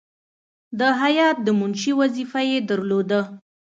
[0.79, 3.21] د هیات د منشي وظیفه یې درلوده.